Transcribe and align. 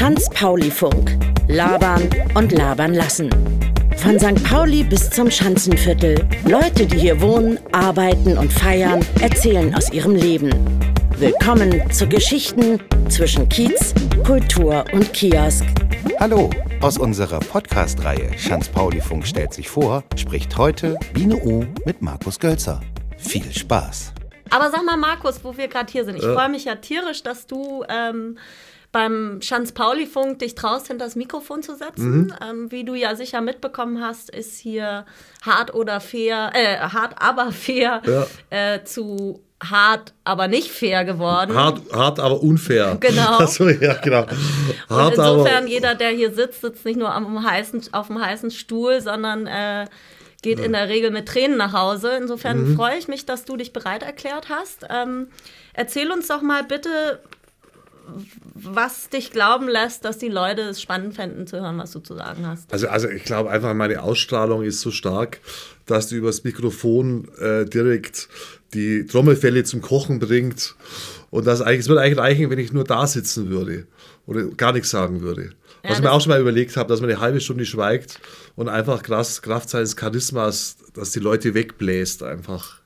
Schanz-Pauli-Funk. 0.00 1.18
Labern 1.46 2.08
und 2.34 2.52
labern 2.52 2.94
lassen. 2.94 3.28
Von 3.98 4.18
St. 4.18 4.42
Pauli 4.44 4.82
bis 4.82 5.10
zum 5.10 5.30
Schanzenviertel. 5.30 6.26
Leute, 6.48 6.86
die 6.86 6.96
hier 6.96 7.20
wohnen, 7.20 7.58
arbeiten 7.72 8.38
und 8.38 8.50
feiern, 8.50 9.04
erzählen 9.20 9.74
aus 9.74 9.92
ihrem 9.92 10.14
Leben. 10.14 10.50
Willkommen 11.18 11.82
zu 11.92 12.08
Geschichten 12.08 12.80
zwischen 13.10 13.46
Kiez, 13.50 13.92
Kultur 14.24 14.86
und 14.94 15.12
Kiosk. 15.12 15.66
Hallo, 16.18 16.48
aus 16.80 16.96
unserer 16.96 17.40
Podcast-Reihe 17.40 18.30
Schanz-Pauli-Funk 18.38 19.26
stellt 19.26 19.52
sich 19.52 19.68
vor, 19.68 20.02
spricht 20.16 20.56
heute 20.56 20.96
Biene 21.12 21.36
U 21.36 21.66
mit 21.84 22.00
Markus 22.00 22.38
Gölzer. 22.38 22.80
Viel 23.18 23.52
Spaß. 23.52 24.14
Aber 24.50 24.70
sag 24.70 24.84
mal, 24.84 24.96
Markus, 24.96 25.42
wo 25.44 25.56
wir 25.56 25.68
gerade 25.68 25.90
hier 25.90 26.04
sind. 26.04 26.16
Ich 26.16 26.24
freue 26.24 26.48
mich 26.48 26.64
ja 26.64 26.74
tierisch, 26.76 27.22
dass 27.22 27.46
du 27.46 27.84
ähm, 27.88 28.38
beim 28.92 29.40
Schanz-Pauli-Funk 29.40 30.40
dich 30.40 30.54
traust, 30.56 30.88
hinter 30.88 31.04
das 31.04 31.14
Mikrofon 31.16 31.62
zu 31.62 31.76
setzen. 31.76 32.22
Mhm. 32.22 32.34
Ähm, 32.42 32.72
wie 32.72 32.84
du 32.84 32.94
ja 32.94 33.14
sicher 33.14 33.40
mitbekommen 33.40 34.02
hast, 34.04 34.30
ist 34.30 34.58
hier 34.58 35.06
hart 35.44 35.74
oder 35.74 36.00
fair, 36.00 36.50
äh, 36.54 36.78
hart 36.78 37.14
aber 37.22 37.52
fair 37.52 38.02
Ja. 38.04 38.26
äh, 38.50 38.84
zu 38.84 39.40
hart 39.62 40.14
aber 40.24 40.48
nicht 40.48 40.70
fair 40.70 41.04
geworden. 41.04 41.54
Hart, 41.54 41.82
hart, 41.92 42.18
aber 42.18 42.42
unfair. 42.42 42.96
Genau. 42.98 43.38
Achso, 43.38 43.68
ja, 43.68 43.94
genau. 43.94 44.26
Hart, 44.88 45.18
Und 45.18 45.24
insofern, 45.24 45.66
jeder, 45.68 45.94
der 45.94 46.08
hier 46.10 46.34
sitzt, 46.34 46.62
sitzt 46.62 46.84
nicht 46.86 46.98
nur 46.98 47.12
am 47.14 47.44
heißen, 47.48 47.82
auf 47.92 48.06
dem 48.08 48.20
heißen 48.20 48.50
Stuhl, 48.50 49.00
sondern 49.02 49.46
äh, 49.46 49.84
geht 50.42 50.58
in 50.60 50.72
der 50.72 50.88
Regel 50.88 51.10
mit 51.10 51.26
Tränen 51.26 51.56
nach 51.56 51.72
Hause. 51.72 52.16
Insofern 52.20 52.70
Mhm. 52.70 52.76
freue 52.76 52.96
ich 52.98 53.08
mich, 53.08 53.26
dass 53.26 53.44
du 53.44 53.56
dich 53.56 53.72
bereit 53.72 54.02
erklärt 54.02 54.48
hast. 54.48 54.86
Ähm, 54.88 55.28
erzähl 55.74 56.10
uns 56.10 56.28
doch 56.28 56.42
mal 56.42 56.64
bitte, 56.64 57.20
was 58.54 59.08
dich 59.08 59.30
glauben 59.30 59.68
lässt, 59.68 60.04
dass 60.04 60.18
die 60.18 60.28
Leute 60.28 60.62
es 60.62 60.80
spannend 60.82 61.14
fänden 61.14 61.46
zu 61.46 61.60
hören, 61.60 61.78
was 61.78 61.92
du 61.92 62.00
zu 62.00 62.14
sagen 62.16 62.46
hast. 62.46 62.72
Also, 62.72 62.88
also 62.88 63.08
ich 63.08 63.24
glaube 63.24 63.50
einfach, 63.50 63.72
meine 63.74 64.02
Ausstrahlung 64.02 64.62
ist 64.64 64.80
so 64.80 64.90
stark, 64.90 65.40
dass 65.86 66.08
die 66.08 66.16
übers 66.16 66.42
Mikrofon 66.44 67.28
äh, 67.38 67.64
direkt 67.66 68.28
die 68.74 69.06
Trommelfälle 69.06 69.64
zum 69.64 69.80
Kochen 69.80 70.18
bringt. 70.18 70.74
Und 71.30 71.46
das 71.46 71.60
eigentlich, 71.60 71.80
es 71.80 71.88
würde 71.88 72.00
eigentlich 72.00 72.18
reichen, 72.18 72.50
wenn 72.50 72.58
ich 72.58 72.72
nur 72.72 72.84
da 72.84 73.06
sitzen 73.06 73.48
würde 73.50 73.86
oder 74.26 74.44
gar 74.46 74.72
nichts 74.72 74.90
sagen 74.90 75.20
würde. 75.20 75.52
Ja, 75.82 75.90
Was 75.90 75.98
ich 75.98 76.04
mir 76.04 76.12
auch 76.12 76.20
schon 76.20 76.30
mal 76.30 76.40
überlegt 76.40 76.76
habe, 76.76 76.88
dass 76.88 77.00
man 77.00 77.10
eine 77.10 77.20
halbe 77.20 77.40
Stunde 77.40 77.64
schweigt 77.64 78.20
und 78.56 78.68
einfach 78.68 79.02
krass, 79.02 79.40
Kraft 79.42 79.70
seines 79.70 79.96
Charismas, 79.96 80.76
dass 80.94 81.12
die 81.12 81.20
Leute 81.20 81.54
wegbläst 81.54 82.22
einfach. 82.22 82.80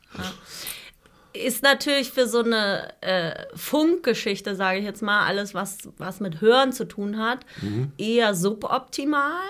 Ist 1.32 1.64
natürlich 1.64 2.12
für 2.12 2.28
so 2.28 2.42
eine 2.44 2.92
äh, 3.00 3.32
Funkgeschichte, 3.56 4.54
sage 4.54 4.78
ich 4.78 4.84
jetzt 4.84 5.02
mal, 5.02 5.26
alles, 5.26 5.52
was, 5.54 5.78
was 5.98 6.20
mit 6.20 6.40
Hören 6.40 6.72
zu 6.72 6.84
tun 6.84 7.18
hat, 7.18 7.40
Mhm. 7.60 7.90
eher 7.98 8.34
suboptimal. 8.36 9.42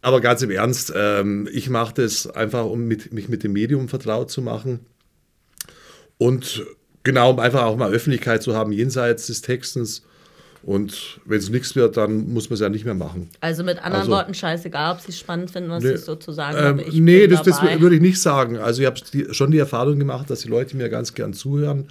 Aber 0.00 0.20
ganz 0.22 0.40
im 0.40 0.50
Ernst, 0.50 0.92
ähm, 0.96 1.46
ich 1.52 1.68
mache 1.68 1.92
das 1.94 2.26
einfach, 2.30 2.64
um 2.64 2.84
mit, 2.86 3.12
mich 3.12 3.28
mit 3.28 3.42
dem 3.42 3.52
Medium 3.52 3.88
vertraut 3.88 4.30
zu 4.30 4.40
machen. 4.40 4.86
Und 6.16 6.64
genau, 7.02 7.30
um 7.30 7.38
einfach 7.40 7.64
auch 7.64 7.76
mal 7.76 7.92
Öffentlichkeit 7.92 8.42
zu 8.42 8.54
haben, 8.54 8.72
jenseits 8.72 9.26
des 9.26 9.42
Textens. 9.42 10.06
Und 10.66 11.20
wenn 11.24 11.38
es 11.38 11.48
nichts 11.48 11.76
wird, 11.76 11.96
dann 11.96 12.32
muss 12.32 12.50
man 12.50 12.54
es 12.54 12.60
ja 12.60 12.68
nicht 12.68 12.84
mehr 12.84 12.94
machen. 12.94 13.30
Also 13.40 13.62
mit 13.62 13.78
anderen 13.78 14.00
Also- 14.00 14.10
Worten, 14.10 14.34
scheißegal, 14.34 14.94
ob 14.94 15.00
sie 15.00 15.10
es 15.12 15.18
spannend 15.18 15.52
finden, 15.52 15.70
was 15.70 15.84
Nee, 15.84 15.92
ich 15.92 16.00
so 16.00 16.16
zu 16.16 16.32
sagen 16.32 16.56
Ähm, 16.58 16.64
habe. 16.84 17.00
Nee, 17.00 17.28
das, 17.28 17.42
das 17.44 17.62
würde 17.62 17.94
ich 17.94 18.02
nicht 18.02 18.20
sagen. 18.20 18.58
Also 18.58 18.82
ich 18.82 18.86
habe 18.86 18.98
schon 19.32 19.52
die 19.52 19.58
Erfahrung 19.58 19.96
gemacht, 20.00 20.28
dass 20.28 20.40
die 20.40 20.48
Leute 20.48 20.76
mir 20.76 20.88
ganz 20.88 21.14
gern 21.14 21.34
zuhören. 21.34 21.88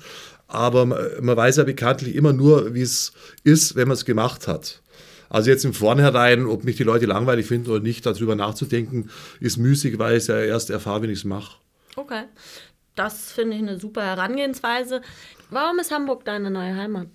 Aber 0.48 0.86
man, 0.86 1.00
man 1.22 1.38
weiß 1.38 1.56
ja 1.56 1.64
bekanntlich 1.64 2.16
immer 2.16 2.34
nur, 2.34 2.74
wie 2.74 2.82
es 2.82 3.14
ist, 3.46 3.78
wenn 3.78 3.88
man 3.88 3.96
es 3.96 4.04
gemacht 4.04 4.46
hat. 4.50 4.82
Also 5.30 5.50
jetzt 5.50 5.64
im 5.64 5.74
Vornherein, 5.74 6.46
ob 6.46 6.66
mich 6.66 6.76
die 6.76 6.84
Leute 6.84 7.06
langweilig 7.06 7.46
finden 7.46 7.70
oder 7.72 7.80
nicht, 7.80 8.06
darüber 8.06 8.36
nachzudenken, 8.36 9.10
ist 9.40 9.56
müßig, 9.58 9.98
weil 10.00 10.18
ich 10.18 10.24
es 10.24 10.28
ja 10.28 10.40
erst 10.42 10.70
erfahre, 10.70 11.04
wenn 11.04 11.10
ich 11.12 11.20
es 11.20 11.24
mache. 11.24 11.56
Okay. 11.96 12.24
Das 12.96 13.32
finde 13.32 13.56
ich 13.56 13.62
eine 13.64 13.80
super 13.80 14.04
Herangehensweise. 14.04 15.02
Warum 15.50 15.80
ist 15.80 15.92
Hamburg 15.92 16.26
deine 16.26 16.52
neue 16.52 16.76
Heimat? 16.76 17.08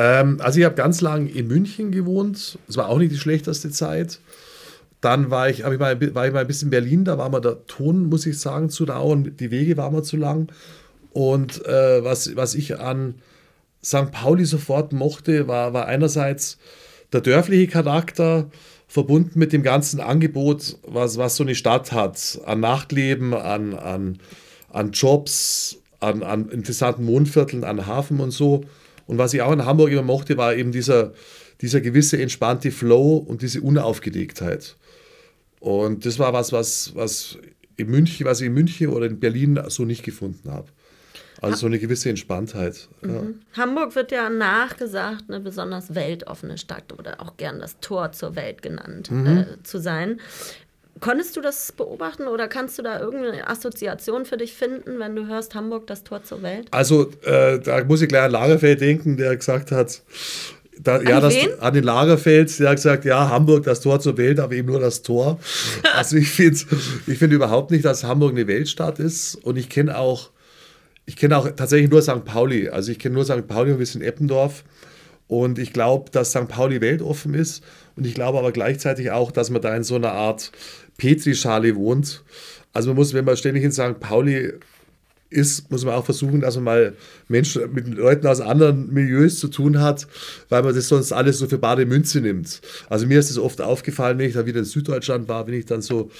Ähm, 0.00 0.38
also 0.40 0.58
ich 0.58 0.64
habe 0.64 0.76
ganz 0.76 1.02
lang 1.02 1.26
in 1.26 1.46
München 1.46 1.90
gewohnt. 1.92 2.58
Das 2.66 2.78
war 2.78 2.88
auch 2.88 2.96
nicht 2.96 3.12
die 3.12 3.18
schlechteste 3.18 3.70
Zeit. 3.70 4.18
Dann 5.02 5.30
war 5.30 5.50
ich, 5.50 5.60
ich 5.60 5.78
mal, 5.78 6.14
war 6.14 6.26
ich 6.26 6.32
mal 6.32 6.40
ein 6.40 6.46
bisschen 6.46 6.66
in 6.66 6.70
Berlin, 6.70 7.04
da 7.04 7.18
war 7.18 7.28
mir 7.28 7.40
der 7.40 7.66
Ton, 7.66 8.08
muss 8.08 8.26
ich 8.26 8.38
sagen, 8.38 8.70
zu 8.70 8.84
rau 8.84 9.10
und 9.10 9.40
die 9.40 9.50
Wege 9.50 9.76
waren 9.76 9.94
mir 9.94 10.02
zu 10.02 10.16
lang. 10.16 10.50
Und 11.12 11.64
äh, 11.66 12.02
was, 12.02 12.34
was 12.36 12.54
ich 12.54 12.78
an 12.78 13.16
St. 13.84 14.10
Pauli 14.10 14.44
sofort 14.44 14.92
mochte, 14.92 15.48
war, 15.48 15.72
war 15.74 15.86
einerseits 15.86 16.58
der 17.12 17.20
dörfliche 17.20 17.66
Charakter, 17.66 18.50
verbunden 18.88 19.38
mit 19.38 19.52
dem 19.52 19.62
ganzen 19.62 20.00
Angebot, 20.00 20.76
was, 20.86 21.16
was 21.16 21.36
so 21.36 21.44
eine 21.44 21.54
Stadt 21.54 21.92
hat, 21.92 22.40
an 22.44 22.60
Nachtleben, 22.60 23.34
an, 23.34 23.74
an, 23.74 24.18
an 24.70 24.92
Jobs, 24.92 25.78
an, 26.00 26.22
an 26.22 26.48
interessanten 26.48 27.06
Wohnvierteln, 27.06 27.64
an 27.64 27.86
Hafen 27.86 28.20
und 28.20 28.32
so. 28.32 28.64
Und 29.10 29.18
was 29.18 29.34
ich 29.34 29.42
auch 29.42 29.50
in 29.52 29.64
Hamburg 29.64 29.90
immer 29.90 30.02
mochte, 30.02 30.36
war 30.36 30.54
eben 30.54 30.70
dieser, 30.70 31.12
dieser 31.60 31.80
gewisse 31.80 32.22
entspannte 32.22 32.70
Flow 32.70 33.16
und 33.16 33.42
diese 33.42 33.60
Unaufgeregtheit. 33.60 34.76
Und 35.58 36.06
das 36.06 36.20
war 36.20 36.32
was, 36.32 36.52
was, 36.52 36.92
was 36.94 37.36
in 37.76 37.88
München, 37.90 38.24
was 38.24 38.40
ich 38.40 38.46
in 38.46 38.54
München 38.54 38.88
oder 38.88 39.06
in 39.06 39.18
Berlin 39.18 39.60
so 39.66 39.84
nicht 39.84 40.04
gefunden 40.04 40.48
habe. 40.52 40.68
Also 41.40 41.56
so 41.56 41.66
eine 41.66 41.80
gewisse 41.80 42.08
Entspanntheit. 42.08 42.88
Ja. 43.04 43.22
Hamburg 43.54 43.96
wird 43.96 44.12
ja 44.12 44.30
nachgesagt, 44.30 45.24
eine 45.28 45.40
besonders 45.40 45.92
weltoffene 45.94 46.56
Stadt 46.56 46.92
oder 46.96 47.20
auch 47.20 47.36
gern 47.36 47.58
das 47.58 47.80
Tor 47.80 48.12
zur 48.12 48.36
Welt 48.36 48.62
genannt 48.62 49.10
Mhm. 49.10 49.26
äh, 49.26 49.46
zu 49.64 49.78
sein. 49.80 50.20
Konntest 51.00 51.36
du 51.36 51.40
das 51.40 51.72
beobachten 51.72 52.26
oder 52.26 52.46
kannst 52.46 52.78
du 52.78 52.82
da 52.82 53.00
irgendeine 53.00 53.48
Assoziation 53.48 54.26
für 54.26 54.36
dich 54.36 54.52
finden, 54.52 54.98
wenn 54.98 55.16
du 55.16 55.26
hörst 55.26 55.54
Hamburg, 55.54 55.86
das 55.86 56.04
Tor 56.04 56.22
zur 56.24 56.42
Welt? 56.42 56.68
Also 56.70 57.10
äh, 57.24 57.58
da 57.58 57.82
muss 57.84 58.02
ich 58.02 58.08
gleich 58.08 58.24
an 58.24 58.30
Lagerfeld 58.32 58.80
denken, 58.80 59.16
der 59.16 59.34
gesagt 59.36 59.72
hat, 59.72 60.02
da, 60.82 61.00
ja, 61.00 61.16
An 61.16 61.22
das, 61.22 61.34
wen? 61.34 61.60
an 61.60 61.74
den 61.74 61.84
Lagerfeld, 61.84 62.58
der 62.58 62.70
hat 62.70 62.76
gesagt, 62.76 63.04
ja, 63.04 63.28
Hamburg, 63.28 63.64
das 63.64 63.80
Tor 63.80 64.00
zur 64.00 64.16
Welt, 64.16 64.40
aber 64.40 64.54
eben 64.54 64.68
nur 64.68 64.80
das 64.80 65.02
Tor. 65.02 65.38
Also 65.94 66.16
ich 66.16 66.30
finde 66.30 66.58
ich 67.06 67.18
find 67.18 67.32
überhaupt 67.32 67.70
nicht, 67.70 67.84
dass 67.84 68.04
Hamburg 68.04 68.32
eine 68.32 68.46
Weltstadt 68.46 68.98
ist 68.98 69.34
und 69.34 69.56
ich 69.56 69.68
kenne 69.68 69.98
auch, 69.98 70.30
ich 71.04 71.16
kenne 71.16 71.36
auch 71.36 71.50
tatsächlich 71.50 71.90
nur 71.90 72.00
St. 72.00 72.24
Pauli. 72.24 72.68
Also 72.68 72.92
ich 72.92 72.98
kenne 72.98 73.14
nur 73.14 73.24
St. 73.24 73.46
Pauli 73.46 73.70
und 73.70 73.76
ein 73.76 73.80
bisschen 73.80 74.02
Eppendorf. 74.02 74.64
Und 75.30 75.60
ich 75.60 75.72
glaube, 75.72 76.10
dass 76.10 76.30
St. 76.30 76.48
Pauli 76.48 76.80
weltoffen 76.80 77.34
ist. 77.34 77.62
Und 77.94 78.04
ich 78.04 78.14
glaube 78.14 78.40
aber 78.40 78.50
gleichzeitig 78.50 79.12
auch, 79.12 79.30
dass 79.30 79.48
man 79.48 79.62
da 79.62 79.76
in 79.76 79.84
so 79.84 79.94
einer 79.94 80.10
Art 80.10 80.50
Petrischale 80.96 81.76
wohnt. 81.76 82.24
Also 82.72 82.88
man 82.88 82.96
muss, 82.96 83.14
wenn 83.14 83.24
man 83.24 83.36
ständig 83.36 83.62
in 83.62 83.70
St. 83.70 84.00
Pauli 84.00 84.54
ist, 85.28 85.70
muss 85.70 85.84
man 85.84 85.94
auch 85.94 86.04
versuchen, 86.04 86.40
dass 86.40 86.56
man 86.56 86.64
mal 86.64 86.96
Menschen 87.28 87.72
mit 87.72 87.86
Leuten 87.86 88.26
aus 88.26 88.40
anderen 88.40 88.92
Milieus 88.92 89.38
zu 89.38 89.46
tun 89.46 89.80
hat, 89.80 90.08
weil 90.48 90.64
man 90.64 90.74
das 90.74 90.88
sonst 90.88 91.12
alles 91.12 91.38
so 91.38 91.46
für 91.46 91.58
bare 91.58 91.86
Münze 91.86 92.20
nimmt. 92.20 92.60
Also 92.88 93.06
mir 93.06 93.20
ist 93.20 93.30
es 93.30 93.38
oft 93.38 93.60
aufgefallen, 93.60 94.18
wenn 94.18 94.26
ich 94.26 94.34
da 94.34 94.46
wieder 94.46 94.58
in 94.58 94.64
Süddeutschland 94.64 95.28
war, 95.28 95.46
wenn 95.46 95.54
ich 95.54 95.66
dann 95.66 95.80
so 95.80 96.10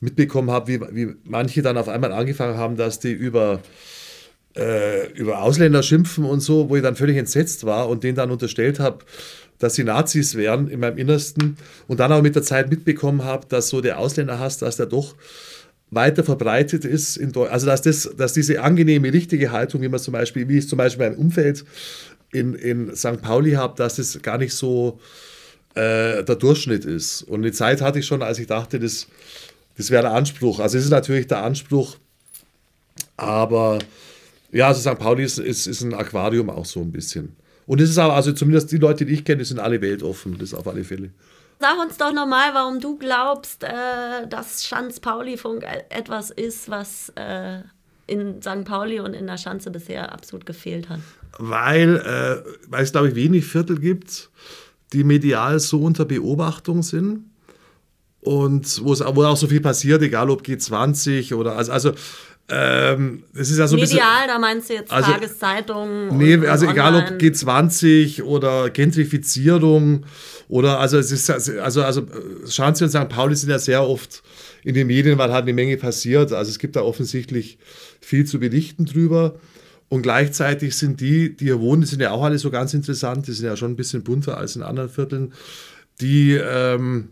mitbekommen 0.00 0.50
habe, 0.50 0.68
wie, 0.68 0.80
wie 0.80 1.14
manche 1.24 1.60
dann 1.60 1.76
auf 1.76 1.90
einmal 1.90 2.12
angefangen 2.12 2.56
haben, 2.56 2.78
dass 2.78 2.98
die 2.98 3.12
über 3.12 3.60
äh, 4.56 5.10
über 5.12 5.42
Ausländer 5.42 5.82
schimpfen 5.82 6.24
und 6.24 6.40
so, 6.40 6.68
wo 6.68 6.76
ich 6.76 6.82
dann 6.82 6.96
völlig 6.96 7.16
entsetzt 7.16 7.64
war 7.64 7.88
und 7.88 8.04
denen 8.04 8.16
dann 8.16 8.30
unterstellt 8.30 8.78
habe, 8.80 8.98
dass 9.58 9.74
sie 9.74 9.84
Nazis 9.84 10.34
wären 10.34 10.68
in 10.68 10.80
meinem 10.80 10.98
Innersten 10.98 11.56
und 11.88 12.00
dann 12.00 12.12
aber 12.12 12.22
mit 12.22 12.34
der 12.34 12.42
Zeit 12.42 12.70
mitbekommen 12.70 13.24
habe, 13.24 13.46
dass 13.48 13.68
so 13.68 13.80
der 13.80 13.98
Ausländerhass, 13.98 14.58
dass 14.58 14.76
der 14.76 14.86
doch 14.86 15.14
weiter 15.90 16.24
verbreitet 16.24 16.84
ist, 16.84 17.16
in 17.16 17.36
also 17.36 17.66
dass, 17.66 17.82
das, 17.82 18.10
dass 18.16 18.32
diese 18.32 18.62
angenehme, 18.62 19.12
richtige 19.12 19.52
Haltung, 19.52 19.82
wie 19.82 19.88
man 19.88 20.00
zum 20.00 20.12
Beispiel, 20.12 20.48
wie 20.48 20.58
ich 20.58 20.68
zum 20.68 20.76
Beispiel 20.76 21.06
im 21.06 21.14
Umfeld 21.14 21.64
in, 22.32 22.54
in 22.54 22.94
St. 22.96 23.22
Pauli 23.22 23.52
habe, 23.52 23.76
dass 23.76 23.96
das 23.96 24.20
gar 24.22 24.38
nicht 24.38 24.54
so 24.54 24.98
äh, 25.74 26.24
der 26.24 26.36
Durchschnitt 26.36 26.84
ist. 26.84 27.22
Und 27.22 27.42
eine 27.42 27.52
Zeit 27.52 27.80
hatte 27.80 28.00
ich 28.00 28.06
schon, 28.06 28.22
als 28.22 28.38
ich 28.38 28.48
dachte, 28.48 28.80
das, 28.80 29.06
das 29.76 29.90
wäre 29.90 30.02
der 30.02 30.12
Anspruch. 30.12 30.58
Also 30.58 30.78
es 30.78 30.84
ist 30.84 30.90
natürlich 30.90 31.28
der 31.28 31.44
Anspruch, 31.44 31.96
aber 33.16 33.78
ja, 34.54 34.68
also 34.68 34.88
St. 34.88 34.98
Pauli 34.98 35.24
ist, 35.24 35.38
ist, 35.38 35.66
ist 35.66 35.82
ein 35.82 35.94
Aquarium 35.94 36.48
auch 36.48 36.64
so 36.64 36.80
ein 36.80 36.92
bisschen. 36.92 37.36
Und 37.66 37.80
es 37.80 37.90
ist 37.90 37.98
aber, 37.98 38.14
also 38.14 38.32
zumindest 38.32 38.70
die 38.70 38.76
Leute, 38.76 39.04
die 39.04 39.14
ich 39.14 39.24
kenne, 39.24 39.44
sind 39.44 39.58
alle 39.58 39.80
weltoffen, 39.80 40.38
das 40.38 40.54
auf 40.54 40.66
alle 40.68 40.84
Fälle. 40.84 41.10
Sag 41.60 41.78
uns 41.78 41.96
doch 41.96 42.12
nochmal, 42.12 42.52
warum 42.52 42.78
du 42.78 42.96
glaubst, 42.96 43.64
äh, 43.64 44.28
dass 44.28 44.64
Schanz-Pauli-Funk 44.66 45.64
e- 45.64 45.84
etwas 45.88 46.30
ist, 46.30 46.68
was 46.68 47.10
äh, 47.16 47.60
in 48.06 48.40
St. 48.42 48.64
Pauli 48.64 49.00
und 49.00 49.14
in 49.14 49.26
der 49.26 49.38
Schanze 49.38 49.70
bisher 49.70 50.12
absolut 50.12 50.46
gefehlt 50.46 50.88
hat. 50.88 51.00
Weil, 51.38 51.96
äh, 51.96 52.48
weil 52.68 52.84
es, 52.84 52.92
glaube 52.92 53.08
ich, 53.08 53.14
wenig 53.14 53.46
Viertel 53.46 53.80
gibt, 53.80 54.30
die 54.92 55.02
medial 55.02 55.58
so 55.58 55.80
unter 55.80 56.04
Beobachtung 56.04 56.82
sind 56.82 57.24
und 58.20 58.84
wo, 58.84 58.92
es, 58.92 59.00
wo 59.00 59.24
auch 59.24 59.36
so 59.36 59.48
viel 59.48 59.60
passiert, 59.60 60.02
egal 60.02 60.30
ob 60.30 60.42
G20 60.42 61.34
oder 61.34 61.56
also, 61.56 61.72
also 61.72 61.92
Ähm, 62.46 63.24
das 63.32 63.50
ist 63.50 63.58
ja 63.58 63.66
so 63.66 63.76
ein 63.76 63.80
bisschen, 63.80 63.96
Medial, 63.96 64.26
da 64.26 64.38
meinst 64.38 64.68
du 64.68 64.74
jetzt 64.74 64.92
Also- 64.92 65.10
Tageszeitungen? 65.12 66.18
Nee, 66.18 66.46
also 66.46 66.66
egal 66.68 66.94
ob 66.94 67.04
online. 67.04 67.18
G20 67.18 68.22
oder 68.22 68.68
Gentrifizierung 68.68 70.04
oder 70.48 70.78
also 70.78 70.98
es 70.98 71.10
ist 71.10 71.30
also 71.30 71.82
also 71.82 72.00
äh, 72.02 72.46
Schanze 72.46 72.84
und 72.84 72.90
St. 72.90 73.08
Pauli 73.08 73.34
sind 73.34 73.48
ja 73.48 73.58
sehr 73.58 73.88
oft 73.88 74.22
in 74.62 74.74
den 74.74 74.86
Medien, 74.88 75.16
weil 75.16 75.32
halt 75.32 75.44
eine 75.44 75.54
Menge 75.54 75.76
passiert. 75.78 76.32
Also 76.32 76.50
es 76.50 76.58
gibt 76.58 76.76
da 76.76 76.82
offensichtlich 76.82 77.58
viel 78.02 78.26
zu 78.26 78.38
berichten 78.38 78.84
drüber. 78.84 79.36
Und 79.88 80.02
gleichzeitig 80.02 80.76
sind 80.76 81.00
die, 81.00 81.34
die 81.36 81.44
hier 81.44 81.60
wohnen, 81.60 81.82
die 81.82 81.86
sind 81.86 82.00
ja 82.00 82.10
auch 82.10 82.24
alle 82.24 82.38
so 82.38 82.50
ganz 82.50 82.74
interessant, 82.74 83.26
die 83.26 83.32
sind 83.32 83.46
ja 83.46 83.56
schon 83.56 83.72
ein 83.72 83.76
bisschen 83.76 84.02
bunter 84.02 84.36
als 84.38 84.56
in 84.56 84.62
anderen 84.62 84.88
Vierteln, 84.88 85.32
die, 86.00 86.32
ähm, 86.32 87.10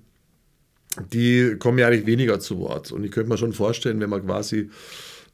die 1.13 1.57
kommen 1.59 1.79
ja 1.79 1.87
eigentlich 1.87 2.07
weniger 2.07 2.41
zu 2.41 2.59
Wort. 2.59 2.91
Und 2.93 3.05
ich 3.05 3.11
könnte 3.11 3.29
mir 3.31 3.39
schon 3.39 3.53
vorstellen, 3.53 4.01
wenn 4.01 4.11
man 4.11 4.25
quasi, 4.27 4.71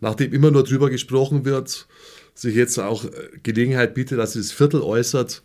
nachdem 0.00 0.32
immer 0.32 0.50
nur 0.50 0.64
drüber 0.64 0.90
gesprochen 0.90 1.44
wird, 1.44 1.86
sich 2.34 2.54
jetzt 2.54 2.78
auch 2.78 3.04
äh, 3.04 3.10
Gelegenheit 3.42 3.94
bietet, 3.94 4.18
dass 4.18 4.34
das 4.34 4.52
Viertel 4.52 4.80
äußert, 4.80 5.42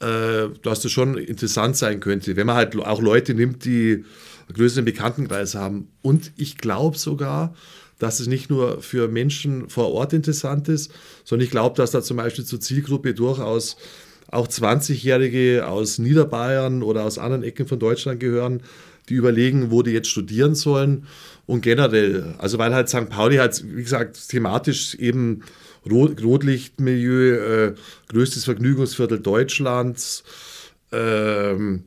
äh, 0.00 0.48
dass 0.62 0.80
das 0.80 0.92
schon 0.92 1.16
interessant 1.16 1.76
sein 1.76 2.00
könnte, 2.00 2.36
wenn 2.36 2.46
man 2.46 2.56
halt 2.56 2.76
auch 2.76 3.00
Leute 3.00 3.34
nimmt, 3.34 3.64
die 3.64 4.04
einen 4.48 4.54
größeren 4.54 4.84
Bekanntenkreis 4.84 5.54
haben. 5.54 5.88
Und 6.02 6.32
ich 6.36 6.58
glaube 6.58 6.98
sogar, 6.98 7.54
dass 7.98 8.20
es 8.20 8.26
nicht 8.26 8.50
nur 8.50 8.82
für 8.82 9.08
Menschen 9.08 9.68
vor 9.70 9.92
Ort 9.92 10.12
interessant 10.12 10.68
ist, 10.68 10.92
sondern 11.24 11.44
ich 11.44 11.50
glaube, 11.50 11.76
dass 11.76 11.92
da 11.92 12.02
zum 12.02 12.18
Beispiel 12.18 12.44
zur 12.44 12.60
Zielgruppe 12.60 13.14
durchaus 13.14 13.76
auch 14.30 14.48
20-Jährige 14.48 15.66
aus 15.66 15.98
Niederbayern 15.98 16.82
oder 16.82 17.04
aus 17.04 17.18
anderen 17.18 17.44
Ecken 17.44 17.66
von 17.66 17.78
Deutschland 17.78 18.20
gehören, 18.20 18.62
die 19.08 19.14
überlegen, 19.14 19.70
wo 19.70 19.82
die 19.82 19.92
jetzt 19.92 20.08
studieren 20.08 20.54
sollen. 20.54 21.06
Und 21.46 21.60
generell, 21.60 22.34
also 22.38 22.58
weil 22.58 22.74
halt 22.74 22.88
St. 22.88 23.08
Pauli 23.08 23.36
halt, 23.36 23.62
wie 23.64 23.82
gesagt, 23.82 24.28
thematisch 24.28 24.94
eben 24.96 25.42
Rot 25.88 26.22
Rotlichtmilieu, 26.22 27.36
äh, 27.36 27.74
größtes 28.08 28.44
Vergnügungsviertel 28.44 29.20
Deutschlands, 29.20 30.24
ähm, 30.90 31.84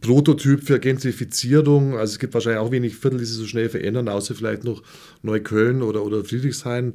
Prototyp 0.00 0.64
für 0.64 0.78
Gentrifizierung. 0.78 1.96
Also 1.96 2.12
es 2.12 2.18
gibt 2.18 2.34
wahrscheinlich 2.34 2.60
auch 2.60 2.70
wenig 2.70 2.96
Viertel, 2.96 3.18
die 3.18 3.24
sich 3.24 3.38
so 3.38 3.46
schnell 3.46 3.68
verändern, 3.68 4.08
außer 4.08 4.34
vielleicht 4.34 4.64
noch 4.64 4.82
Neukölln 5.22 5.82
oder, 5.82 6.04
oder 6.04 6.24
Friedrichshain. 6.24 6.94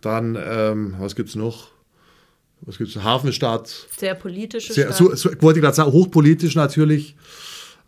Dann, 0.00 0.38
ähm, 0.40 0.94
was 0.98 1.14
gibt 1.14 1.30
es 1.30 1.34
noch? 1.34 1.70
Was 2.62 2.78
gibt 2.78 2.90
es? 2.90 3.02
Hafenstadt. 3.02 3.86
Sehr 3.96 4.14
politische 4.14 4.72
Sehr, 4.72 4.86
Stadt. 4.86 4.96
so, 4.96 5.14
so, 5.14 5.30
wollte 5.40 5.60
ich 5.60 5.62
gerade 5.62 5.76
sagen, 5.76 5.92
hochpolitisch 5.92 6.54
natürlich. 6.54 7.14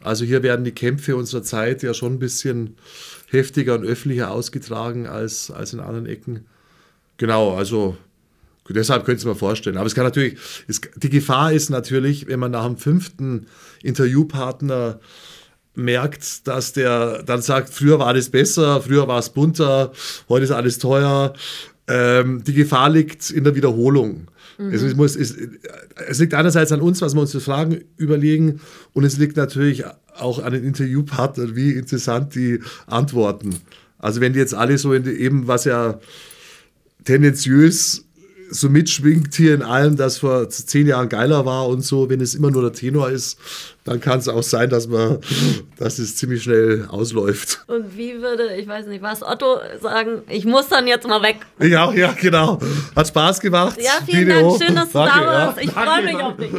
Also 0.02 0.24
hier 0.24 0.42
werden 0.42 0.64
die 0.64 0.72
Kämpfe 0.72 1.16
unserer 1.16 1.42
Zeit 1.42 1.82
ja 1.82 1.94
schon 1.94 2.14
ein 2.14 2.18
bisschen 2.18 2.76
heftiger 3.28 3.74
und 3.74 3.84
öffentlicher 3.84 4.30
ausgetragen 4.30 5.06
als, 5.06 5.50
als 5.50 5.72
in 5.72 5.80
anderen 5.80 6.06
Ecken. 6.06 6.46
Genau, 7.18 7.54
also 7.54 7.96
deshalb 8.68 9.04
könnte 9.04 9.18
ich 9.18 9.24
es 9.24 9.26
mir 9.26 9.34
vorstellen. 9.34 9.76
Aber 9.76 9.86
es 9.86 9.94
kann 9.94 10.04
natürlich, 10.04 10.38
es, 10.68 10.80
die 10.96 11.10
Gefahr 11.10 11.52
ist 11.52 11.70
natürlich, 11.70 12.26
wenn 12.28 12.40
man 12.40 12.52
nach 12.52 12.66
dem 12.66 12.76
fünften 12.76 13.46
Interviewpartner 13.82 15.00
merkt, 15.74 16.46
dass 16.46 16.72
der 16.72 17.22
dann 17.22 17.42
sagt, 17.42 17.70
früher 17.70 17.98
war 17.98 18.08
alles 18.08 18.30
besser, 18.30 18.80
früher 18.82 19.06
war 19.06 19.18
es 19.18 19.30
bunter, 19.30 19.92
heute 20.28 20.44
ist 20.44 20.50
alles 20.50 20.78
teuer. 20.78 21.34
Ähm, 21.90 22.44
die 22.44 22.54
Gefahr 22.54 22.88
liegt 22.90 23.30
in 23.30 23.42
der 23.44 23.54
Wiederholung. 23.56 24.28
Es, 24.58 24.82
ist- 24.82 24.96
muss, 24.96 25.16
es, 25.16 25.34
es 26.06 26.18
liegt 26.18 26.34
einerseits 26.34 26.70
an 26.70 26.80
uns, 26.82 27.00
was 27.00 27.14
wir 27.14 27.20
uns 27.22 27.32
für 27.32 27.40
Fragen 27.40 27.80
überlegen, 27.96 28.60
und 28.92 29.04
es 29.04 29.16
liegt 29.16 29.36
natürlich 29.36 29.84
auch 30.18 30.38
an 30.42 30.52
den 30.52 30.64
Interviewpartnern, 30.64 31.56
wie 31.56 31.72
interessant 31.72 32.34
die 32.34 32.60
antworten. 32.86 33.54
Also 33.98 34.20
wenn 34.20 34.34
die 34.34 34.38
jetzt 34.38 34.54
alle 34.54 34.76
so 34.78 34.92
in 34.92 35.02
die, 35.04 35.10
eben, 35.12 35.46
was 35.46 35.64
ja 35.64 35.98
tendenziös 37.04 38.04
so 38.50 38.68
mitschwingt 38.68 39.34
hier 39.34 39.54
in 39.54 39.62
allem, 39.62 39.96
das 39.96 40.18
vor 40.18 40.48
zehn 40.48 40.86
Jahren 40.86 41.08
geiler 41.08 41.46
war 41.46 41.68
und 41.68 41.82
so, 41.82 42.08
wenn 42.10 42.20
es 42.20 42.34
immer 42.34 42.50
nur 42.50 42.62
der 42.62 42.72
Tenor 42.72 43.10
ist, 43.10 43.38
dann 43.84 44.00
kann 44.00 44.18
es 44.18 44.28
auch 44.28 44.42
sein, 44.42 44.68
dass 44.68 44.88
man, 44.88 45.18
dass 45.78 45.98
es 45.98 46.16
ziemlich 46.16 46.42
schnell 46.42 46.86
ausläuft. 46.90 47.64
Und 47.66 47.96
wie 47.96 48.20
würde, 48.20 48.54
ich 48.56 48.66
weiß 48.68 48.86
nicht, 48.86 49.02
was 49.02 49.22
Otto 49.22 49.58
sagen, 49.80 50.22
ich 50.28 50.44
muss 50.44 50.68
dann 50.68 50.86
jetzt 50.86 51.06
mal 51.06 51.22
weg. 51.22 51.38
Ja, 51.60 51.92
ja, 51.92 52.12
genau. 52.20 52.58
Hat 52.94 53.08
Spaß 53.08 53.40
gemacht. 53.40 53.78
Ja, 53.80 53.92
vielen 54.04 54.28
Video. 54.28 54.50
Dank, 54.50 54.62
schön, 54.62 54.74
dass 54.74 54.88
du 54.88 54.98
Danke, 54.98 55.20
da 55.20 55.26
warst. 55.26 55.56
ja. 55.58 55.62
Ich 55.64 55.70
freue 55.70 56.02
mich 56.04 56.16
auf 56.16 56.36
dich. 56.36 56.52